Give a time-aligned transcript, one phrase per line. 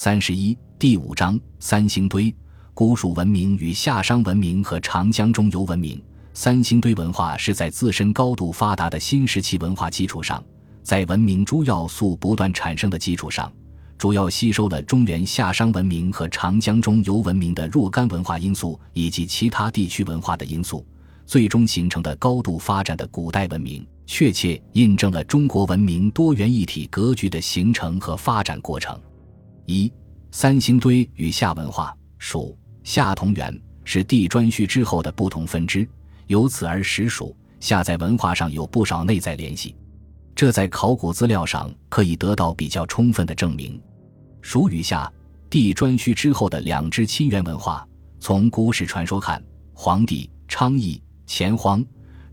[0.00, 2.32] 三十一第五章三星堆
[2.72, 6.00] 古蜀文明与夏商文明和长江中游文明。
[6.32, 10.40] 三星堆文化是在自身高度发达的新石器文化基础上，
[10.84, 13.52] 在文明诸要素不断产生的基础上，
[13.98, 20.86] 主要吸收了中原夏商文明和长江中游文明的若干文化因素以及其他地区文化的因素，
[21.26, 28.96] 最终形成的高度发展的古代文明，确切印证了中国文明多元一体格局的形成和发展过程。
[29.70, 29.92] 一
[30.30, 35.86] 三星堆与夏文化，属夏同源是地颛顼之后的不同分支，
[36.26, 39.76] 由此而实属夏在文化上有不少内在联系，
[40.34, 43.78] 这在考古资料上可以得到比较充分的证明。
[44.40, 45.12] 蜀与夏
[45.50, 47.86] 地颛顼之后的两支亲缘文化，
[48.20, 49.42] 从古史传说看，
[49.74, 51.84] 黄帝、昌邑、钱荒、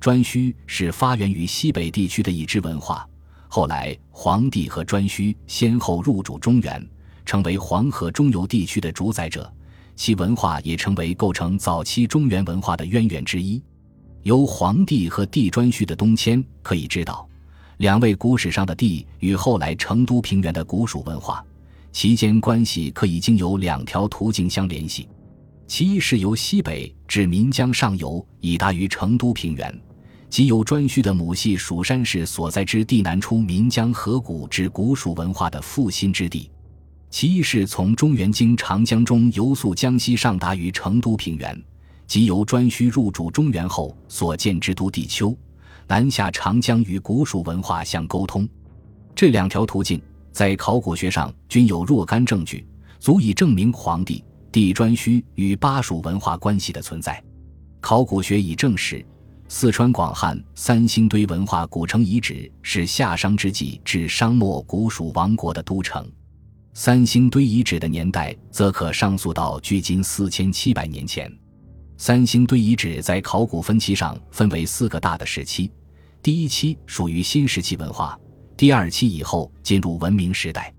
[0.00, 3.04] 颛顼是发源于西北地区的一支文化，
[3.48, 6.88] 后来黄帝和颛顼先后入主中原。
[7.24, 9.52] 成为黄河中游地区的主宰者，
[9.96, 13.62] 其文化也成为构成早期中原文化的渊源之一。
[14.22, 17.28] 由黄帝和帝颛顼的东迁可以知道，
[17.78, 21.44] 两位古史上的帝与后来成都平原的古蜀文化，
[21.92, 25.08] 其间关系可以经由两条途径相联系。
[25.66, 29.80] 其一是由西北至岷江上游，以达于成都平原，
[30.28, 36.50] 即由颛顼的母系蜀山氏所在之地南出岷江河谷至古蜀文化的复兴之地。
[37.16, 41.62] 其一是从中原经长江中游溯江西上达于成都平原，
[42.08, 45.32] 即由颛顼入主中原后所建之都地丘，
[45.86, 48.48] 南下长江与古蜀文化相沟通。
[49.14, 52.66] 这两条途径在考古学上均有若干证据，
[52.98, 57.22] 足以证明黄帝、帝颛顼与巴蜀文化关系的存在。
[57.80, 59.06] 考古学已证实，
[59.46, 66.04] 四川广汉三星堆文化古城遗址是夏商之际至商末古蜀王国的都城。
[66.76, 71.32] 三星堆遗址的年代则可上溯到距今四千七百年前。
[71.96, 75.70] 三星堆遗址在考古分期上分为四个大的时期：
[76.20, 78.18] 第一期属于新石器文化，
[78.56, 80.74] 第二期以后进入文明时代。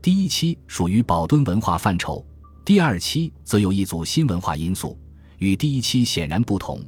[0.00, 2.24] 第一期属于宝墩文化范畴，
[2.64, 4.98] 第二期则有一组新文化因素，
[5.36, 6.80] 与第一期显然不同。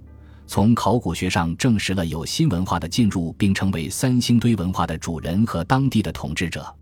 [0.47, 6.75] 从考古学上证实了有新文化的进入，并成为三星堆文化的主人和当地的统治者。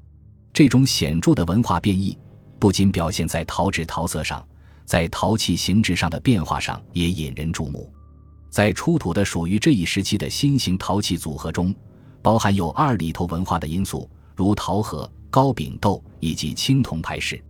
[0.55, 2.17] 这种显著的文化变异，
[2.61, 4.47] 不仅表现在陶质陶色上，
[4.85, 7.93] 在陶器形制上的变化上也引人注目。
[8.51, 11.75] 在出土的属于这一时期的新型陶器组合中，
[12.23, 17.43] 包含有二里头文化的因素，如陶盒、高柄豆以及青铜牌饰。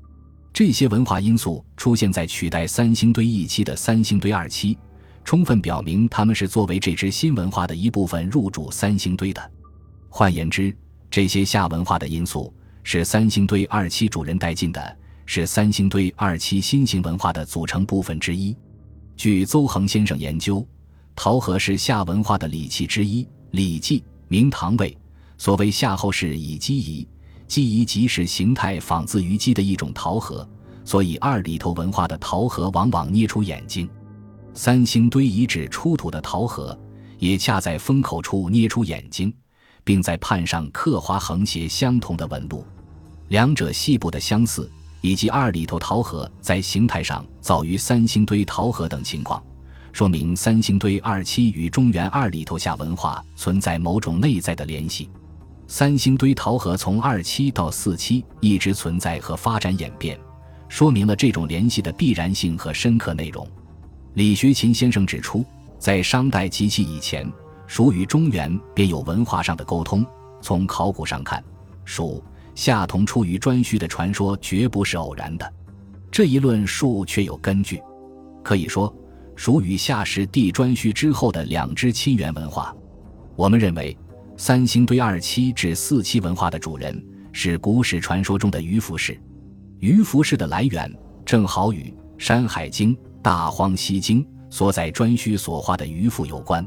[0.51, 4.79] 这些文化因素出现在取代三星堆一期的三星堆二期，
[5.25, 9.51] 充分表明他们是作为这支新文化的一部分入主三星堆的。
[10.09, 10.75] 换言之，
[11.11, 12.51] 这些夏文化的因素。
[12.87, 18.55] 是三星堆二期主人带进的，是三星堆二期新型文化的组成部分之一。
[19.17, 20.65] 据邹恒先生研究，
[21.17, 24.91] 陶盒是夏文化的礼器之一，《礼记·明堂位》
[25.39, 27.09] 所谓夏后氏以鸡仪，
[27.49, 30.47] 鸡仪即是形态仿自于鸡的一种陶盒，
[30.85, 33.89] 所以二里头文化的陶盒往往捏出眼睛。
[34.53, 36.79] 三星堆遗址出土的陶盒，
[37.19, 39.35] 也恰在封口处捏出眼睛，
[39.85, 42.63] 并在判上刻划横斜相同的纹路。
[43.29, 44.71] 两者细部的相似，
[45.01, 49.43] 以及二里头陶盒在形态上早于三星堆陶盒等情况，
[49.93, 55.11] 说明三星堆二期与中原二里头下文化存在某种内在的联系。
[55.67, 60.19] 三星堆陶盒从二期到四期一直存在和发展演变，
[60.69, 63.49] 说明了这种联系的必然性和深刻内容。
[64.13, 65.45] 李学勤先生指出，
[65.79, 67.31] 在商代及其以前，
[67.67, 70.05] 蜀与中原便有文化上的沟通。
[70.43, 71.43] 从考古上看，
[71.87, 72.23] 蜀。
[72.55, 75.53] 夏同出于颛顼的传说绝不是偶然的，
[76.11, 77.83] 这一论述却有根据。
[78.43, 78.95] 可以说，
[79.35, 82.75] 蜀与夏是帝颛顼之后的两支亲缘文化。
[83.35, 83.97] 我们认为，
[84.37, 89.21] 三星堆二期至四期文化的主人是古史传说中的鱼凫氏。
[89.81, 90.91] 鱼凫氏的来源
[91.25, 96.65] 正好与《山海经·大荒西经》所载颛顼所画的鱼凫有关。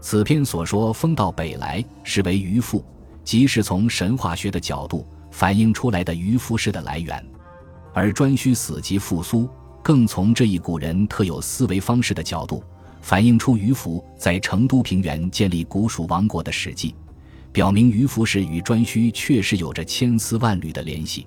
[0.00, 2.84] 此篇所说“风到北来”是为鱼凫，
[3.24, 5.04] 即是从神话学的角度。
[5.36, 7.22] 反映出来的渔夫氏的来源，
[7.92, 9.46] 而颛顼死即复苏，
[9.82, 12.64] 更从这一古人特有思维方式的角度，
[13.02, 16.94] 反映出渔夫在成都平原建立古蜀王国的史迹，
[17.52, 21.26] 表明渔夫氏与颛顼确实有着千丝万缕的联系。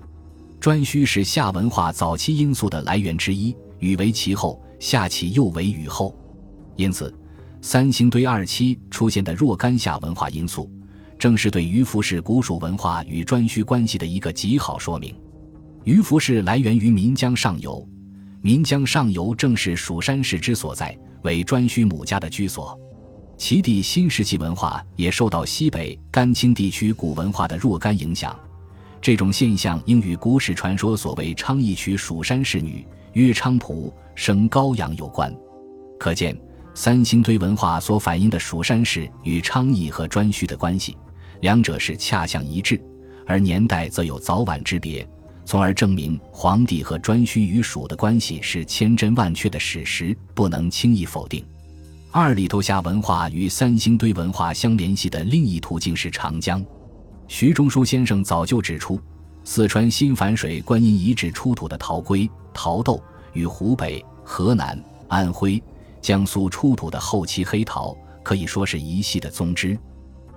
[0.59, 6.17] 颛顼是夏文化早期因素的来源之一，禹为其后，夏启又为禹后，
[6.77, 7.13] 因此
[7.61, 10.67] 三星堆二期出现的若干夏文化因素。
[11.19, 15.13] 正是对于服氏古蜀文化与颛顼关系的一个极好说明。
[15.83, 17.85] 鱼凫氏来源于岷江上游，
[18.41, 22.79] 岷江上游正是蜀山氏之所在，为颛顼母家的居所。
[23.37, 28.37] 其地新石器文化也受到西北甘青地区古文化的若干影响。
[29.01, 35.33] 这种现象应与古史传说所谓昌邑娶蜀山氏女，曰昌蒲，生高阳有关。
[35.97, 36.37] 可见
[36.73, 40.97] 三星堆文化所反映的蜀山氏与昌邑和颛顼的关系，
[41.41, 42.81] 两者是恰相一致，
[43.25, 45.07] 而年代则有早晚之别，
[45.45, 51.43] 从而证明黄帝和颛顼与蜀的关系是千真万确的史实，不能轻易否定。
[52.11, 56.65] 二里头峡文化与三星堆文化相联系的另一途径是长江。
[57.27, 58.99] 徐中书先生早就指出，
[59.43, 62.99] 四川新繁水观音遗址出土的陶龟、陶豆，
[63.33, 65.61] 与湖北、河南、安徽、
[66.01, 69.77] 江苏出土的后期黑陶可以说是一系的宗支。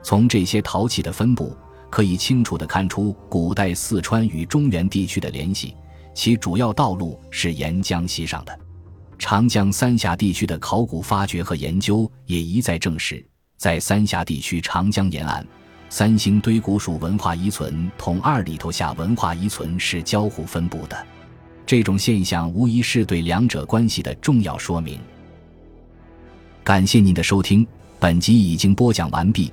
[0.02, 1.56] 从这些陶器的分布，
[1.88, 5.76] 可以清楚地看出古代四川与中原地区的联系，
[6.14, 8.58] 其主要道路是沿江西上的。
[9.18, 13.24] 长江三峡地区的考古发掘和研究也一再证实，
[13.56, 15.46] 在三峡地区长江沿岸，
[15.88, 21.06] 三星堆古蜀文化遗存同二里头下文化遗存是交互分布的。
[21.64, 24.98] 这种现象无疑是对两者关系的重要说明。
[26.64, 27.64] 感谢您的收听，
[28.00, 29.52] 本集已经播讲完毕。